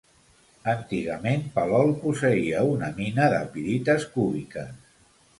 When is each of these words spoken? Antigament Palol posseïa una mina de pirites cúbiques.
Antigament 0.71 1.43
Palol 1.57 1.91
posseïa 2.05 2.63
una 2.69 2.89
mina 2.95 3.27
de 3.33 3.41
pirites 3.57 4.07
cúbiques. 4.15 4.73